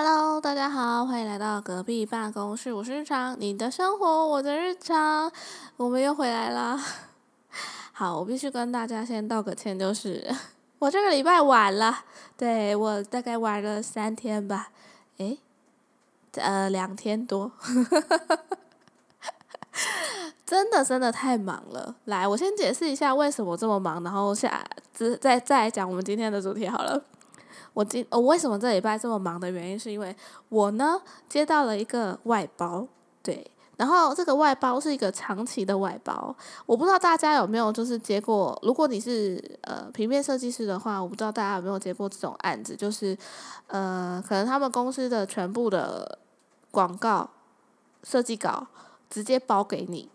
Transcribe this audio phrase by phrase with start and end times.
[0.00, 2.72] Hello，大家好，欢迎来到隔壁办公室。
[2.72, 5.28] 我是日常，你的生活，我的日常，
[5.76, 6.80] 我们又回来啦。
[7.90, 10.32] 好，我必须跟大家先道个歉，就是
[10.78, 12.04] 我这个礼拜晚了，
[12.36, 14.68] 对我大概晚了三天吧，
[15.16, 15.36] 诶，
[16.34, 17.50] 呃，两天多，
[20.46, 21.96] 真的真的太忙了。
[22.04, 27.02] 来，我先解释一下为什么这么忙，然后下再再再讲我们今天的主题好了。
[27.78, 30.12] 我今我为什么这礼拜这么忙的原因，是因为
[30.48, 32.84] 我呢接到了一个外包，
[33.22, 36.34] 对，然后这个外包是一个长期的外包，
[36.66, 43.16] 我不知道大家有没有就是接过，如果你是呃平面设计师的话，我不知道大家有没有接过这种案子，就是
[43.68, 46.18] 呃可能他们公司的全部的
[46.72, 47.30] 广告
[48.02, 48.66] 设计稿
[49.08, 50.08] 直接包给你，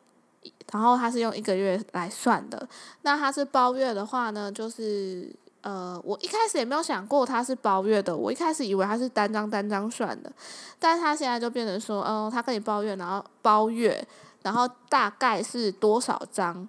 [0.74, 2.68] 然后他是用一个月来算的，
[3.04, 5.34] 那他是包月的话呢，就是。
[5.64, 10.32] 呃，我一开始也没有想过他是包月的，我一开始以为他是单张单张算的，
[10.78, 14.06] 但是他现在就变成说，嗯，他跟你包月，然后包月，
[14.42, 16.68] 然后大概是多少张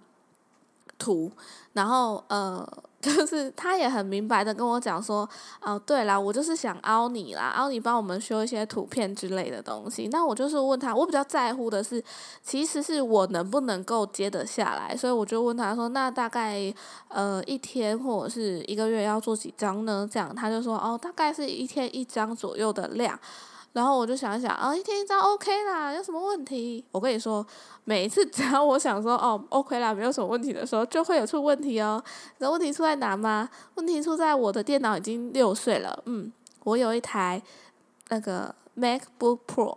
[1.04, 1.30] 图，
[1.74, 2.66] 然后呃。
[3.04, 5.28] 就是他也很明白的跟我讲说，
[5.60, 10.08] 哦，对啦，我就是想凹你啦，凹你帮我们修一些图片之类的东西。
[10.10, 12.02] 那我就是问他，我比较在乎的是，
[12.42, 16.72] 其实是我能不能够接得下来，所以我就问他说，那大概
[17.08, 20.08] 呃一天或者是一个月要做几张呢？
[20.10, 23.20] 这样他就说，哦，大概是一天一张左右的量。
[23.74, 26.82] 然后我就想一想，啊，一天一张 OK 啦，有什么问题？
[26.92, 27.44] 我跟你说，
[27.82, 32.02] 每一次只要我想说，哦，OK 啦，没有什么问题的时候，就会有出问题哦。
[32.38, 33.50] 那问题出在哪吗？
[33.74, 36.02] 问题出在我的电脑已经六岁了。
[36.06, 37.42] 嗯，我有一台
[38.10, 39.76] 那个 MacBook Pro，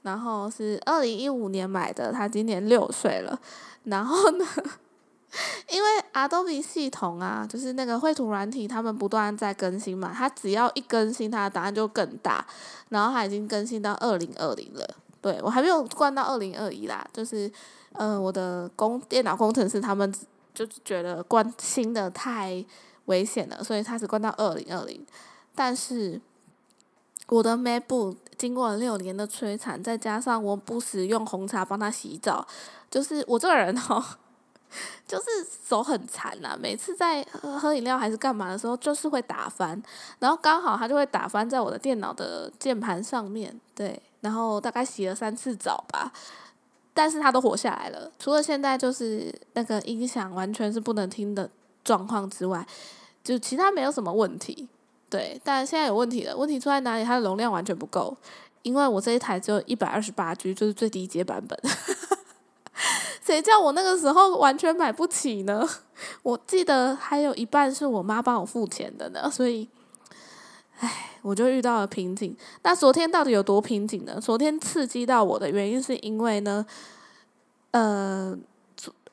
[0.00, 3.38] 然后是二零一五年买的，它今年六岁了。
[3.84, 4.46] 然后呢？
[5.68, 10.12] 因为 Adobe 系统啊，就是那个绘图软体，他们不断在更新嘛。
[10.14, 12.46] 它只要一更新，它的答案就更大。
[12.90, 14.86] 然后它已经更新到二零二零了，
[15.20, 17.04] 对我还没有关到二零二一啦。
[17.12, 17.50] 就是，
[17.92, 20.14] 嗯，我的工电脑工程师他们
[20.54, 22.64] 就觉得关新的太
[23.06, 25.04] 危险了，所以他只关到二零二零。
[25.54, 26.20] 但是
[27.28, 32.46] 我的 MacBook 经过了六年的摧残，再加上我不时用红茶帮他洗澡，
[32.90, 34.04] 就是我这个人哦。
[35.06, 35.24] 就是
[35.66, 39.80] 手很残呐，每次在喝喝饮料还是干嘛的时候，就是会打翻，
[40.18, 46.12] 然后刚好它就会打翻在我的电脑的键盘上面，对，然后大概洗了三次澡吧，
[46.92, 51.48] 但是它都活下来了，除了现在就是那个音响完全是不能听的
[51.82, 52.66] 状况之外，
[53.22, 54.68] 就其他没有什么问题，
[55.10, 57.04] 对，但现在有问题了，问题出在哪里？
[57.04, 58.16] 它的容量完全不够，
[58.62, 61.58] 因为我这一台只有一百二十八 G，就是最低阶版本。
[63.24, 65.66] 谁叫我那个时候完全买不起呢？
[66.22, 69.66] 我记得还有一半是我妈帮我付钱的呢，所以，
[70.80, 72.36] 唉，我就遇到了瓶颈。
[72.62, 74.20] 那昨天到底有多瓶颈呢？
[74.20, 76.66] 昨天刺激到我的原因是因为呢，
[77.70, 78.36] 呃，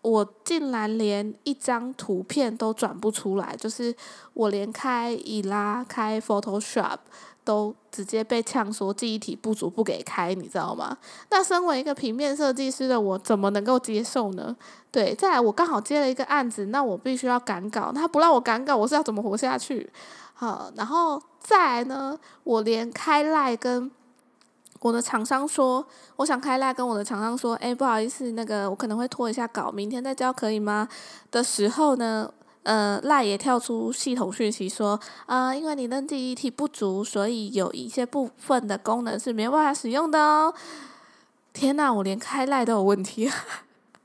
[0.02, 3.96] 我竟然连一张图片都转不出来，就是
[4.34, 6.98] 我连开以拉开 Photoshop。
[7.44, 10.98] 都直接被呛说记忆体不足不给开，你知道吗？
[11.30, 14.56] 那身为一个平面设计师的我，怎么能够接受呢？
[14.92, 19.90] 对，再来我刚好接了一个案子，那我必须要赶稿，他不让我赶稿，我是要怎么活下去？
[20.34, 23.90] 好，然后再来呢，我连开赖跟
[24.82, 25.86] 我的厂商说，
[26.18, 30.88] 我想开赖跟我的厂商说，哎，不好意思，那个我可能会拖一下稿，明天再交可以吗？
[31.32, 32.32] 的时候呢？
[32.64, 40.54] 呃，赖也跳出系统讯息说，啊，因为你的记忆体不足，所以有一些部分的功能是没办法使用的哦。
[41.54, 43.30] 天呐，我连开赖都有问题，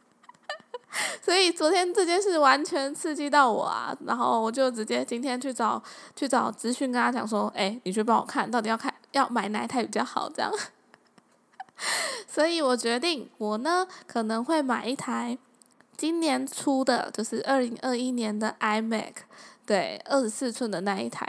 [1.23, 3.95] 所以昨天这件事完全刺激到我啊！
[4.07, 5.83] 然后我就直接今天去找
[6.17, 10.51] 去找资讯，跟他讲说，哎，你去帮我看到底要看要买哪一台比较好，这样。
[12.27, 15.37] 所以我决定，我呢可能会买一台。
[15.97, 19.13] 今年出的就是二零二一年的 iMac，
[19.65, 21.27] 对，二十四寸的那一台，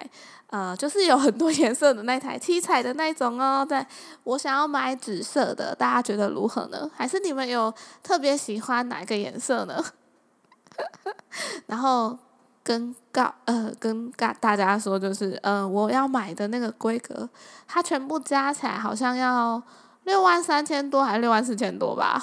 [0.47, 3.65] 呃，就是有很多颜色的那台，七彩的那种哦。
[3.65, 3.85] 对，
[4.23, 6.89] 我想要买紫色的，大家觉得如何呢？
[6.95, 7.73] 还是你们有
[8.03, 9.83] 特别喜欢哪个颜色呢？
[11.65, 12.17] 然后
[12.63, 17.27] 跟告呃跟大大家说，就是呃我要买的那个规格，
[17.67, 19.61] 它全部加起来好像要
[20.03, 22.21] 六万三千多，还是六万四千多吧？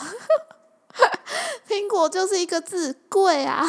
[1.74, 3.66] 苹果就是一个字贵啊，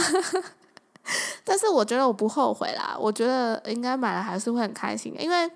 [1.43, 2.95] 但是我觉得我不后悔啦。
[2.99, 5.49] 我觉得应该买了还是会很开心，因为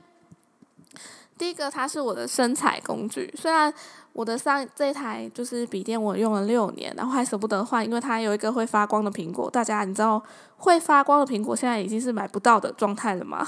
[1.37, 3.31] 第一个它是我的生产工具。
[3.37, 3.71] 虽然
[4.13, 9.49] 我的上这台就是笔电，我用了六年，然后还舍不得换，因为它有一个会发光的苹果。
[9.49, 10.21] 大家你知道
[10.57, 13.47] 会发光的苹果现在已经是买不到的状态了吗？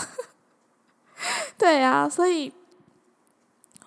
[1.58, 2.54] 对啊，所以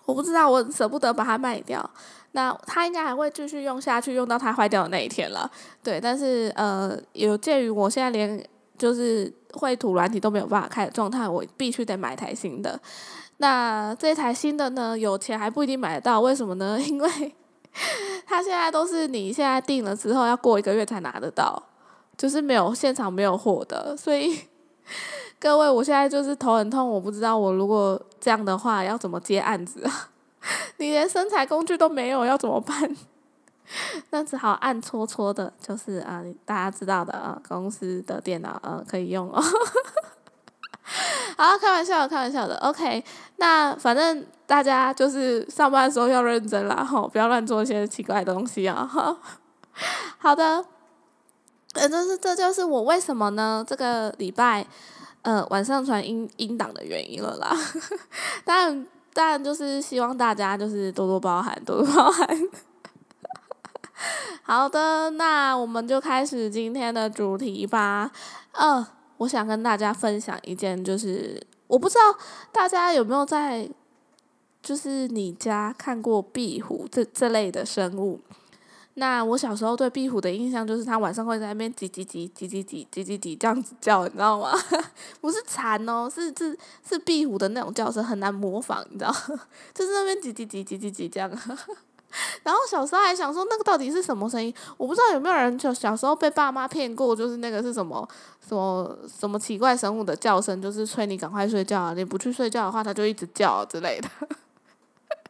[0.04, 1.88] 我不知道，我舍不得把它卖掉。
[2.36, 5.48] 那它应该还会继续用下去，用到它坏掉的那一天了。
[5.84, 8.44] 对，但是呃，有鉴于我现在连
[8.76, 12.78] 就是绘图软体都没有办法开的状态，我必须得买台新的。
[13.36, 16.76] 那这台新的呢，有钱还不一定买得到，为什么呢？
[16.82, 17.34] 因为
[18.26, 21.62] 它现在都是你现在订了之后，要过一个月才拿得到，
[22.18, 23.96] 就是没有现场没有货的。
[23.96, 24.36] 所以
[25.38, 29.88] 各位，我现在就是头很痛，我不知道我如果这样的话要怎么接案子。
[30.78, 32.96] 你连身材工具都没有，要怎么办？
[34.10, 39.42] 那只好暗搓搓的，就是啊，大家知道的啊，公司的电脑呃可以用哦。
[41.38, 42.56] 好，开玩笑，开玩笑的。
[42.58, 43.02] OK，
[43.36, 48.86] 那反正大家就是上班的时候要认真啦，吼，不要乱做一些奇怪的东西啊。
[50.18, 50.62] 好的，
[51.72, 53.64] 呃，这是这就是我为什么呢？
[53.66, 54.66] 这个礼拜
[55.22, 57.56] 呃晚上传音音档的原因了啦。
[58.44, 58.86] 但。
[59.14, 62.28] 但，就是希望大家就是多多包涵，多多包涵。
[64.42, 68.10] 好的，那我们就开始今天的主题吧。
[68.52, 68.86] 呃，
[69.18, 72.18] 我想跟大家分享一件，就是我不知道
[72.52, 73.70] 大家有没有在，
[74.60, 78.20] 就是你家看过壁虎这这类的生物。
[78.96, 84.52] 那我小时候对壁虎的印象就是它晚上会在那边叽叽叽叽叽叽叽叽叽这样子叫，你知道吗？
[85.20, 86.56] 不是蝉哦，是是
[86.88, 89.12] 是壁虎的那种叫声，很难模仿，你知道？
[89.74, 91.28] 就是那边叽叽叽叽叽叽这样。
[92.44, 94.54] 然后小时候还想说那个到底是什么声音？
[94.76, 98.08] 我不知道有没有人就小时候被爸妈骗过，就是那个是什么
[98.48, 104.08] 什么什么奇怪生物的叫声，就是催你赶快睡觉啊，你不去睡觉的话，它就一直叫之类的。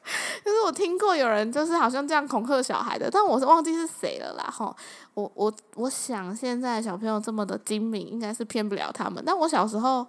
[0.44, 4.76] 就是我听过有人就是好像这样恐吓小孩的，但我是忘记是谁了啦吼。
[5.14, 9.22] 我我我想现在小朋友这么的精明，应该是骗不了他们。
[9.24, 10.06] 但我小时候，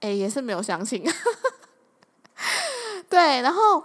[0.00, 1.02] 哎，也是没有相信。
[3.08, 3.82] 对，然后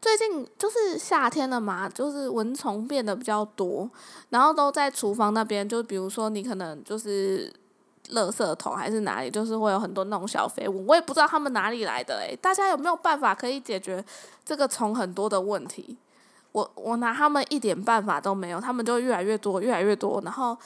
[0.00, 3.90] 最近就是夏天了嘛，就是蚊虫变得比较多，
[4.30, 7.52] 然后都在厨房那边，就比如说你可能就是。
[8.10, 14.04] 垃圾桶还是哪里，就是会有很多那种小飞物，我也不知道他们哪里来的诶，大家有没有办法可以解决
[14.44, 15.96] 这个虫很多的问题？
[16.52, 20.56] 我我拿他们一点办法都没有，他们就越来越多，越来越多，然后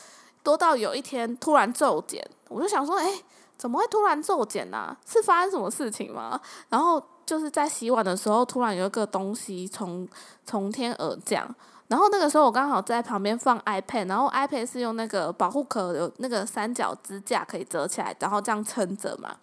[0.42, 3.24] 多到有一天突然骤减，我就想说，诶，
[3.56, 4.96] 怎么会突然骤减呢？
[5.06, 6.40] 是发生什么事情吗？
[6.68, 10.06] 然后就是在洗碗的时候，突然有一个东西从
[10.44, 11.54] 从天而降。
[11.88, 19.36] 然后那个时候我刚好在旁边放 iPad，然后 iPad 是用那个保护壳有那个三角支架可以折起来，然后这样撑着嘛。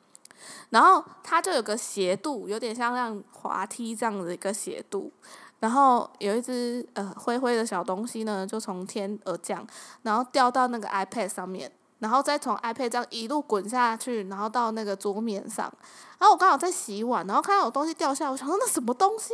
[0.70, 5.12] 然后它就有个斜度，有点像像滑梯这样子一个斜度。
[5.60, 9.66] 然后有一只呃灰灰的小东西呢，就从天而降，
[10.04, 11.72] 然后掉到那个 iPad 上面。
[12.00, 15.72] 然后再从 iPad 这样一路滚下去，然后到那个桌面上。
[16.18, 19.34] 然后我刚好在洗碗，然后看到有东西掉下来，我想说那什么东西？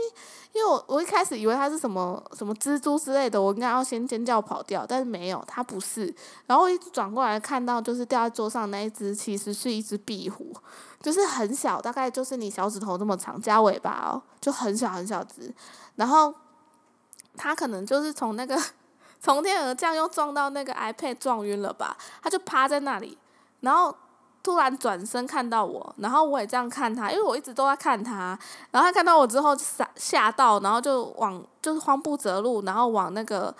[0.52, 6.14] 因为我我一开始以为它是什么什么蜘蛛之类的，我应该要先尖叫跑掉，但是没有，它不是。
[6.48, 10.54] 然后我一转过来看到，就是掉在桌上那一只，其实是一只壁虎，
[11.02, 15.54] 就是很小，大概就是你小指头这么长，加尾巴哦，就很小很小只。
[15.96, 16.34] 然后
[17.38, 18.60] 它可能就是从那个。
[19.22, 21.96] 从天而降，又撞到那个 iPad，撞晕了吧？
[22.24, 23.16] 他就趴在那里，
[23.60, 23.96] 然后
[24.42, 28.38] 突然转身看到我，然后我也这样看他，因为我一直都在看他。
[28.72, 33.56] 然后他看到我之后，吓吓到，然后就往就是慌不择路，然后往那个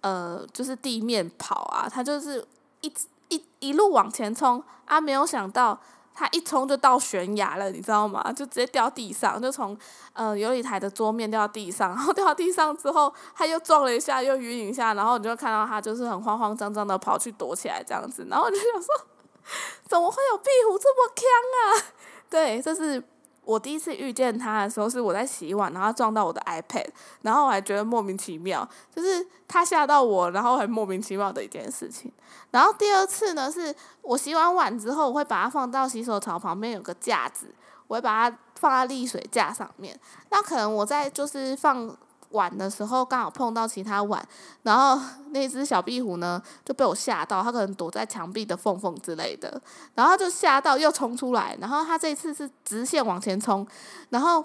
[0.00, 2.46] 呃就是地面跑啊，他就是
[2.80, 5.76] 一直一一路往前冲啊，没有想到。
[6.20, 8.22] 他一冲就到悬崖了，你知道吗？
[8.30, 9.74] 就直接掉地上，就从
[10.12, 18.94] 呃有一台的桌面掉到地上， 然后掉到地上之后，他又撞了一下，又晕一下，然后你就看到他就是很慌慌张张的跑去躲起来这样子，然后我就想说，
[19.88, 21.24] 怎么会有壁虎这么强
[21.56, 21.92] 啊？
[22.28, 23.02] 对，就是。
[23.44, 26.86] 我第一次遇见他的时候是我在洗碗，然后撞到我的 iPad，
[27.22, 32.12] 然后我还觉得莫名其妙，就是他吓到我，然后很莫名其妙的一件事情。
[32.50, 37.54] 然后第二次呢，是我洗完碗之后，我会把它放到洗手槽旁边有个架子，
[37.86, 39.98] 我会把它放在沥水架上面。
[40.30, 41.96] 那可能我在就是放。
[42.30, 44.24] 碗的时候刚好碰到其他碗，
[44.62, 49.60] 然后 那只小壁虎呢就被我吓到，它可能躲在墙壁的缝缝之类的，
[49.94, 53.66] 然后就吓到又冲出来，然后它这次是直线往前冲，
[54.10, 54.44] 然后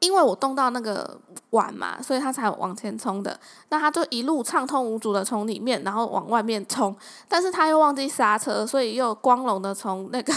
[0.00, 3.38] 因为我动到那个碗嘛，所以它才往前冲的，
[3.68, 6.96] 那它就一路畅通无阻的从里面然后往外面冲，
[7.28, 10.32] 但是它又忘记刹车，所以又光荣的从那个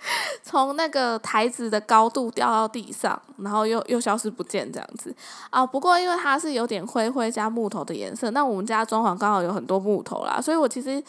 [0.42, 5.14] 从那个台子的高度掉到地上，然后又又消失不见这样子
[5.50, 5.66] 啊。
[5.66, 11.02] 不过因为它是有点灰灰加木头的颜色，那我们家装潢刚好有很多木头啦，所以我其实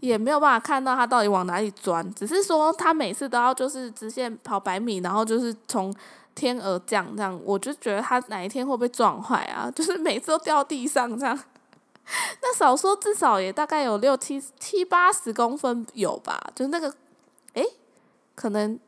[0.00, 2.14] 也没有办法看到它到底往哪里钻。
[2.14, 5.92] 只是说它每次都要就是直线跑百米，然后就是从
[6.34, 9.70] 天而降这样，我就觉得它哪一天会被撞坏啊？
[9.74, 11.36] 就是每次都掉地上这样。
[12.42, 16.38] 那少说至少也大概有六七七八十公分有吧？
[16.54, 16.92] 就是那个。
[18.34, 18.78] 可能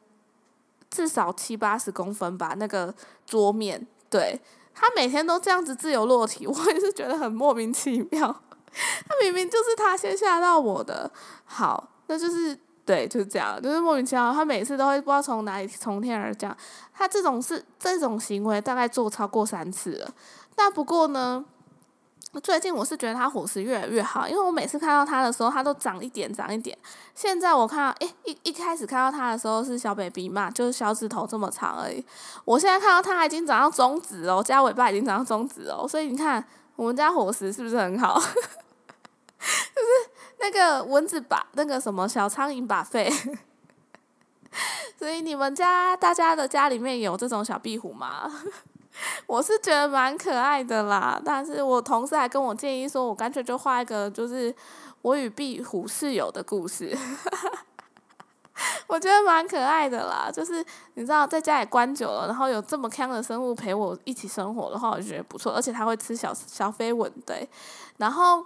[0.90, 2.94] 至少七八十公分吧，那个
[3.26, 4.40] 桌面，对
[4.74, 8.42] 他每天都这样子自由落体， 我也是觉得很莫名其妙。
[9.08, 11.10] 他明明就是他先吓到我的，
[11.44, 14.32] 好，那就是对，就是这样，就是莫名其妙。
[14.32, 16.54] 他每次都会不知道从哪里从天而降，
[16.92, 20.10] 他这种是这种行为大概做超过三次了。
[20.56, 21.44] 那不过呢？
[22.40, 26.76] 最近我是觉得它伙食越来越好，因为我每次看到它的时候，它都长一点长一点。
[27.14, 32.04] 现在我看到，诶，一一开始看到它的时候是小 baby 嘛，就是小指头这么长而已。
[32.44, 36.44] 我现在看到它已经长到中指哦，加尾巴已经长到中指哦，所以你看
[36.76, 38.20] 我们家伙食是不是很好？
[38.20, 43.12] 就是那个蚊子把那个什么小苍蝇把肺。
[44.98, 48.30] 所以你们家大家的家里面有这种小壁虎吗？
[49.26, 54.54] 我是觉得蛮可爱的啦，但是我同事还跟我建议说，我干脆就画一个就是
[55.02, 56.96] 我与壁虎室友的故事，
[58.86, 60.30] 我觉得蛮可爱的啦。
[60.32, 67.48] 就是你知道在家里关久了，然后有这么康的生物陪我一起生活的话，我觉得不错，而且它会吃小小飞蚊，对，
[67.98, 68.44] 然后。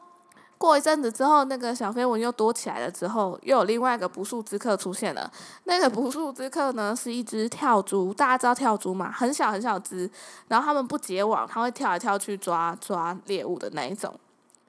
[0.61, 2.90] 过一阵子之后，那个小飞蚊又多起来了。
[2.90, 5.33] 之后又有另外一个不速之客出现了。
[5.64, 8.12] 那个不速之客呢，是一只跳蛛。
[8.12, 9.11] 大家知道跳蛛嘛？
[9.11, 10.11] 很小很小只，
[10.49, 14.14] 然后它们不结网，它会跳来跳去抓抓猎物的那一种，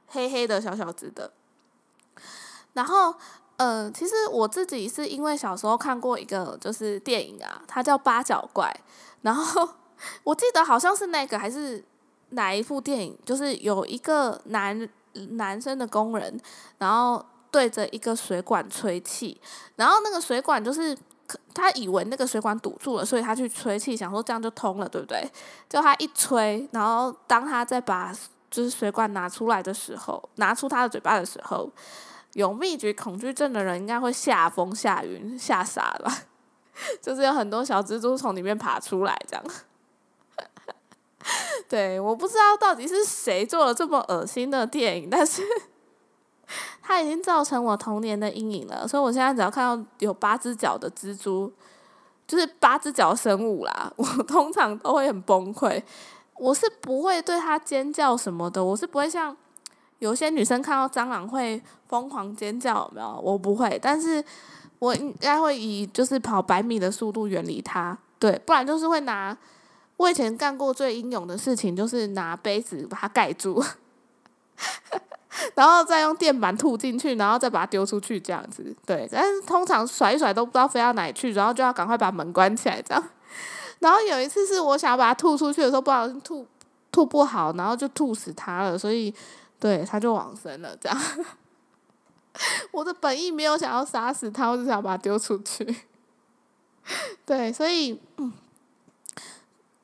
[0.07, 1.29] 黑黑的小小只的。
[2.71, 3.13] 然后，
[3.57, 8.73] 呃，其实我自己是因为小时候看过一个就是电影啊，它叫八角怪。
[9.23, 9.67] 然后
[10.23, 11.83] 我记得好像是那个还是
[12.29, 14.89] 哪一部电影，就是有一个男。
[15.31, 16.39] 男生的工人，
[16.77, 19.39] 然后对着一个水管吹气，
[19.75, 20.97] 然后那个水管就是
[21.53, 25.21] 他以为那个水管堵住了，所以他去吹气，想说这样就通了，对不对？
[25.69, 28.13] 就他一吹，然后当他再把
[28.49, 31.69] 就是水管拿出来的时候，拿出他的嘴巴的时候，
[32.33, 36.11] 有密集恐惧症的人应该会吓疯、吓晕、吓傻了，
[37.01, 39.43] 就是有很多小蜘蛛从里面爬出来这样。
[41.69, 45.41] 对，我不知道到底是谁做了这么恶心的电影，但是
[46.81, 48.87] 它已经造成我童年的阴影了。
[48.87, 51.51] 所以我现在只要看到有八只脚的蜘蛛，
[52.27, 55.81] 就是八只脚生物啦， 我通常都会很崩溃。
[56.35, 59.35] 我是不会对它尖叫什么的，我是不会像
[59.99, 63.21] 有些女生看到蟑螂会疯狂尖叫，有没有？
[63.23, 64.23] 我不会，但是
[64.79, 69.37] 我应该会以就是跑百米的速度远离它，对，不然就是会拿。
[70.01, 73.63] 我以前干过最英勇的事情，就是拿杯子把它盖住，
[75.53, 78.75] 然后再用垫板吐进去，然后再把它丢出去，这样子。
[78.83, 83.09] 对，但是通常甩一甩都不知道飞到哪里去，然后就要赶快把门关起来，这样。
[83.77, 86.47] 然后有一次是我想要把它吐出去的时候，不小心吐
[86.91, 89.13] 吐不好，然后就吐死它了，所以
[89.59, 90.75] 对它就往生了。
[90.77, 90.97] 这样，
[92.73, 95.75] 我的本意没有想要杀死它，我只想把它丢出去。
[97.23, 98.33] 对，所以嗯。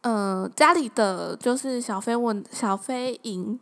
[0.09, 3.59] 嗯，家里的就是小飞蚊、小飞蝇、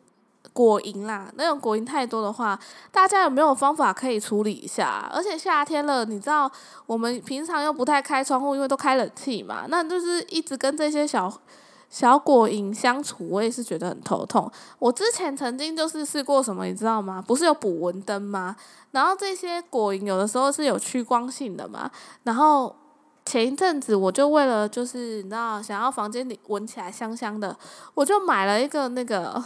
[0.54, 2.60] 果蝇啦，那种果蝇太多的话，
[2.92, 5.10] 大家有没有方法可以处理一下？
[5.12, 6.52] 而且夏天了，你知道
[6.86, 11.34] 我们平常又不太开窗户，因为都开冷气嘛，那就是一直跟这些小
[11.90, 14.52] 小果蝇相处，我也是觉得很头痛。
[14.78, 17.24] 我之前曾经就是试过什么，你知道吗？
[17.26, 18.56] 不是有捕蚊灯吗？
[18.92, 21.90] 然后这些果蝇有的时候是有趋光性的嘛，
[22.22, 22.76] 然后。
[23.26, 27.58] 前一阵子，我就为了就是你知道，想要房间里闻起来香香的，
[27.96, 29.44] 我就买了一个那个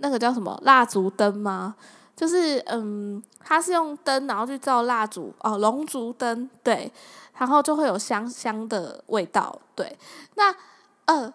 [0.00, 1.74] 那个叫什么蜡烛灯吗？
[2.14, 6.92] 就是嗯，它是用灯然后去照蜡烛哦，龙烛灯对，
[7.38, 9.98] 然后就会有香香的味道对。
[10.34, 10.54] 那
[11.06, 11.32] 呃，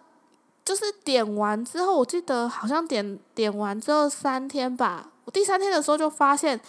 [0.64, 6.60] 就是点完之后，我记得好像点点完之后三天吧，我第三天的时候就发现。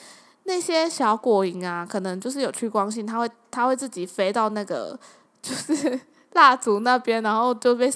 [0.47, 4.97] 那些小果蝇啊，可能就是有趋光性，它会它会自己飞到那个
[5.41, 5.99] 就是
[6.33, 7.91] 蜡烛那边，然后就被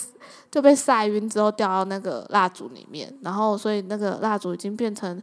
[0.49, 5.21] 就被晒晕之后掉到那个蜡烛里面，然后所以那个蜡烛已经变成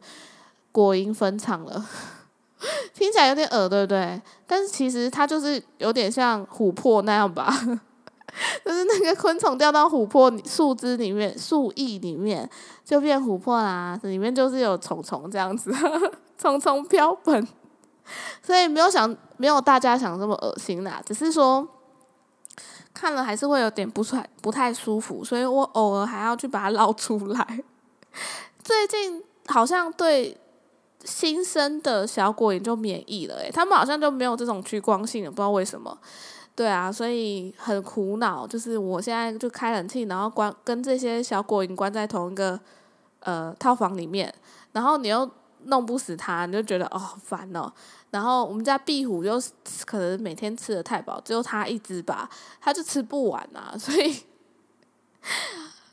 [0.71, 1.85] 果蝇坟场了，
[2.95, 4.21] 听起来有点恶对不对？
[4.47, 7.51] 但是其实它就是有点像琥珀那样吧，
[8.65, 12.49] 就是那个昆虫掉到琥珀树枝里面、树翼里面
[12.85, 15.75] 就变琥珀啦，里面就是有虫虫这样子。
[16.41, 17.47] 匆匆飘本，
[18.43, 21.67] 所以没有想没有大家想这么恶心啦，只是说
[22.95, 27.61] 看了还是会有点不太不太舒服，所以我偶尔还要去把它捞出来。
[28.65, 30.37] 最近好像对
[31.05, 35.97] 新生的小果蝇就免疫了，诶，他们好像就没有这种趋光性了，不知道为什么。
[36.55, 42.59] 对啊，所以很苦恼，就是我现在就开冷气，然后关跟这些小果蝇关在同一个
[43.21, 44.33] 呃套房里面，
[44.73, 45.31] 然后你又
[45.67, 47.73] 弄不死它，你就觉得哦烦哦。
[48.11, 49.41] 然后我们家壁虎又
[49.85, 52.29] 可能每天吃的太饱，只有它一只吧，
[52.61, 54.25] 它就吃不完啊， 所以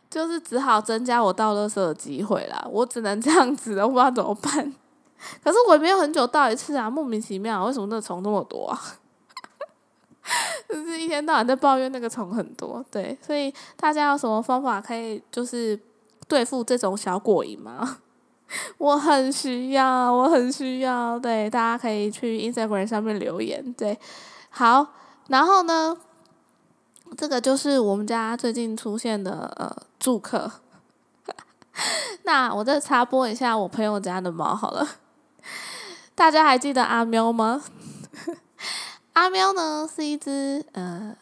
[0.10, 2.66] 就是只好增加我倒垃圾的机会啦。
[2.70, 4.74] 我只能这样子了，我不知道怎么办。
[5.44, 8.80] 可是我也没有很久倒一次啊，莫名其妙，为什么那虫那么多啊？
[10.70, 15.78] 就是一天到晚在抱怨那个虫很多，对，所以大家有什么方法可以就是
[16.28, 17.98] 对付这种小果蝇吗？
[18.78, 23.98] 我很需要，我很需要，对，大家可以去 Instagram 上面留言，对，
[24.50, 24.88] 好，
[25.28, 25.98] 然后呢，
[27.18, 30.52] 这个就是我们家最近出现的呃住客，
[32.24, 34.88] 那我再插播一下我朋友家的猫好了，
[36.16, 37.64] 大家还记得阿喵吗？
[39.14, 41.16] 阿喵呢是一只呃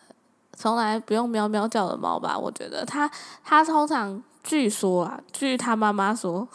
[0.55, 2.38] 从来不用喵喵叫的猫吧？
[2.38, 3.09] 我觉得它
[3.43, 6.47] 它通常据说啊，据他妈妈说，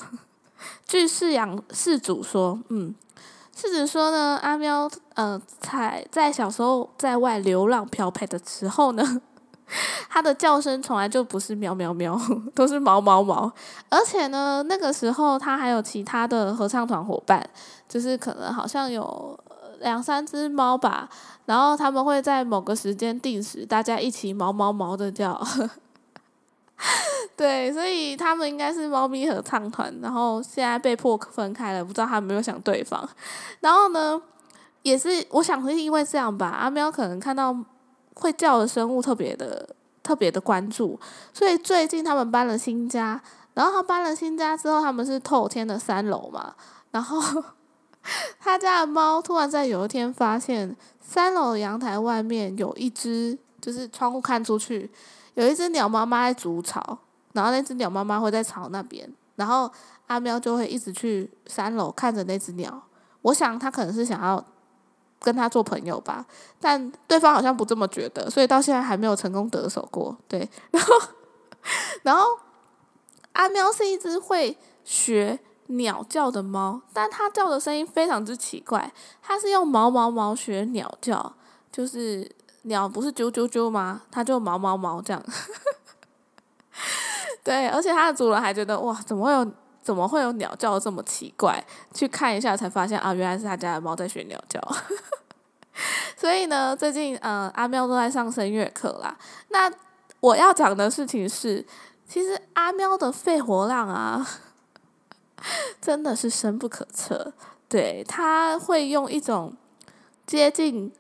[0.86, 2.94] 据饲养饲主说，嗯，
[3.54, 9.22] 饲主说呢，阿喵呃在在小时候在外流浪漂配的时候呢，
[10.08, 12.18] 它的叫声从来就不是喵喵喵，
[12.54, 13.52] 都是毛毛毛，
[13.88, 17.48] 而且呢那个时候它还有其他的合唱团伙伴，
[17.88, 19.38] 就是可能好像有。
[19.80, 21.06] 两三只猫吧，
[21.44, 25.38] 然后他们会在某个时间定时，大家一起毛毛毛的叫。
[27.36, 33.08] 对，所以他们应该是猫咪合唱团，然后现在被迫分开了，不知道他们有没有想对方。
[33.60, 34.20] 然后呢，
[34.82, 37.56] 也是我想是因为这样吧，阿喵可能看到
[38.14, 39.68] 会叫的生物特别的
[40.02, 40.98] 特别的关注，
[41.32, 43.20] 所以最近他们搬了新家，
[43.54, 46.54] 然后他搬了新家之后，他们是透天的三楼嘛，
[46.90, 47.42] 然后。
[48.38, 54.88] 他家的猫突然在有一天发现，三楼阳台外面有一只，就是窗户看出去，
[55.36, 56.98] 有一只鸟妈妈在筑巢，
[57.32, 59.70] 然后那只鸟妈妈会在巢那边，然后
[60.08, 62.82] 阿喵就会一直去三楼看着那只鸟。
[63.22, 64.44] 我想他可能是想要
[65.20, 66.26] 跟他做朋友吧，
[66.60, 70.16] 但对方好像不这么觉得，所以到现在还没有成功得手过。
[70.28, 70.94] 对，然后，
[72.02, 72.24] 然 后
[73.32, 75.38] 阿喵是一只会学。
[75.68, 78.88] 鸟叫的猫，但它叫的声音非常之奇怪。
[79.20, 81.34] 它是用毛毛毛学鸟叫，
[81.72, 82.30] 就是
[82.66, 84.02] 鸟不是啾啾啾吗？
[84.10, 85.22] 它就毛毛毛这样。
[87.42, 89.52] 对，而且它的主人还觉得哇，怎么会有
[89.82, 91.64] 怎么会有鸟叫这么奇怪？
[91.94, 94.60] 去看一下才发现啊，原来是他家的猫在学鸟叫。
[96.16, 99.16] 所以呢，最近呃，阿喵都在上声乐课啦。
[99.48, 99.70] 那
[100.20, 101.64] 我要讲的事情是，
[102.08, 104.26] 其实阿喵的肺活量啊。
[105.80, 107.34] 真的是深不可测，
[107.68, 109.54] 对他会用一种
[110.26, 110.90] 接近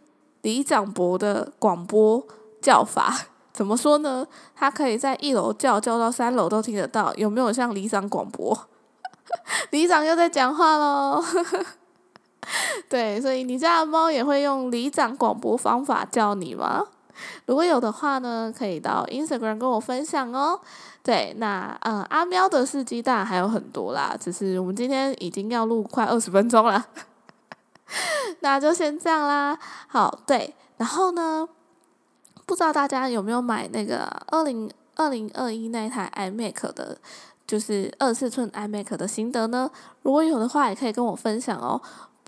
[0.46, 2.24] 李长博的广播
[2.62, 3.12] 叫法，
[3.52, 4.24] 怎么说呢？
[4.54, 8.56] 他可以在一楼叫叫到三楼都听得到，有没有像李长广播？
[9.70, 11.20] 李长又在讲话喽，
[12.88, 16.86] 对，所以你家的猫也会用里长广播方法叫你吗？
[17.46, 20.60] 如果有的话呢，可以到 Instagram 跟我分享哦。
[21.02, 26.86] 对，那呃，阿喵的事迹当然还有很多啦，只是我们今天已经要录快二十分钟了，
[28.40, 29.58] 那就先这样啦。
[29.88, 31.48] 好，对，然后呢，
[32.46, 36.98] 不知道大家有没有买那个二零二零二一那台 iMac 的，
[37.46, 39.70] 就是二四寸 iMac 的心得呢？
[40.02, 41.80] 如果有的话，也可以跟我分享哦。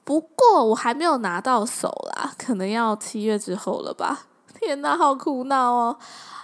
[0.04, 4.26] 不过我还没有拿到手啦，可能要七月之后了吧。
[4.58, 5.98] 天呐，好苦恼哦！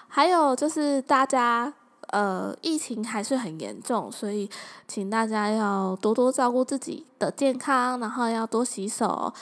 [0.07, 1.73] 还有就是大家，
[2.14, 4.48] 呃，疫情还是很严重，所以
[4.87, 9.35] 请大家要多多照顾自己的健康，然后要多洗手，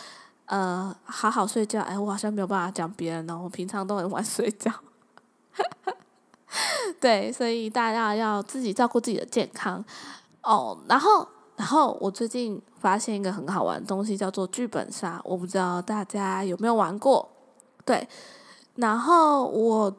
[0.46, 1.82] 呃，好好睡觉。
[1.82, 4.72] 哎，我好像没有办法讲别人哦，我平常都很晚睡觉。
[6.98, 9.84] 对，所以大家要自己照顾自己的健康
[10.42, 10.78] 哦。
[10.88, 17.28] 然后，然后我最近发现一个很好玩的东西，叫做剧本杀，我不知道大家有没有玩过？
[17.84, 18.08] 对。
[18.76, 19.94] 然后我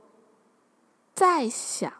[1.13, 1.93] 在想，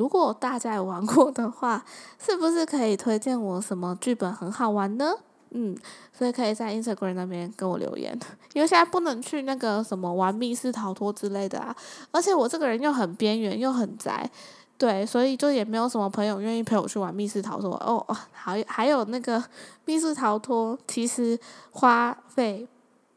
[0.00, 1.84] 如果大家有玩过的话，
[2.18, 5.12] 是不是可以推荐我什么剧本很好玩呢？
[5.50, 5.76] 嗯，
[6.16, 8.18] 所以可以在 Instagram 那边跟我留言，
[8.54, 11.76] 因为现在不能去那个什么玩密室逃脱之类的啊。
[12.12, 14.30] 而且我这个人又很边缘又很宅，
[14.78, 17.72] 对，所以就也没有什么朋友愿意陪我去玩密室逃脱。
[17.74, 19.44] 哦，还还有那个
[19.84, 21.38] 密室逃脱，其实
[21.72, 22.66] 花费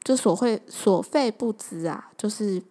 [0.04, 2.62] 就所会所费不值啊，就是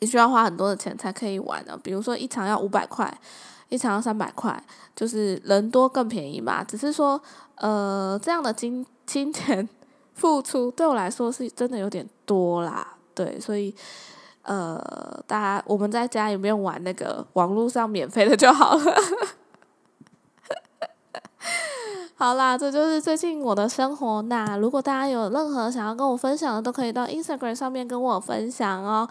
[0.00, 1.76] 你需要花很多的钱才可以玩的。
[1.78, 3.12] 比如说一场要五百块，
[3.68, 4.62] 一场要三百块，
[4.96, 6.64] 就是人多更便宜嘛。
[6.64, 7.20] 只是说，
[7.56, 9.68] 呃，这样的金金钱
[10.14, 12.96] 付出对我来说是真的有点多啦。
[13.14, 13.74] 对，所以。
[14.42, 14.80] 呃，
[15.26, 18.94] 大家我们在家有没有玩那个网络上免费的就好了。
[22.16, 24.22] 好啦，这就是最近我的生活。
[24.22, 29.06] 那如果大家有任何想要跟我分享的，都可以到 Instagram 上面跟我分享哦。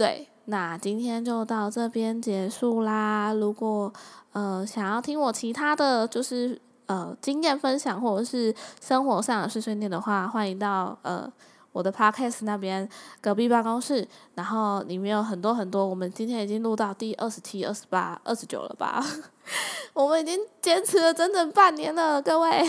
[0.00, 3.34] 对，那今天就到这边结束啦。
[3.34, 3.92] 如果
[4.32, 11.30] 呃想要听我其他的就是呃经验分享或者是生活上的碎碎念的话，欢迎到呃。
[11.72, 12.88] 我的 podcast 那边
[13.20, 19.00] 隔壁办公室，然后里面有很多很多，我们今天已经录到第二十七、二十八、二十九了吧？
[19.94, 22.64] 我们已经坚持了整整半年了，各位。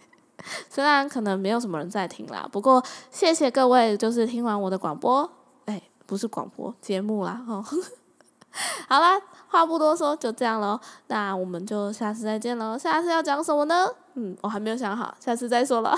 [0.70, 5.30] 虽然可能没有什么人在听啦，不过谢谢各位，就是听完我的广播，
[6.08, 7.62] 不是广播节目啦，哦。
[8.88, 10.80] 好啦，话不多说，就这样喽。
[11.08, 12.78] 那我们就下次再见喽。
[12.78, 13.86] 下次要讲什么呢？
[14.14, 15.94] 嗯，我还没有想好，下次再说了。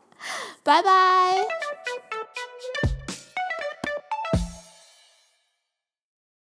[0.64, 1.36] 拜拜。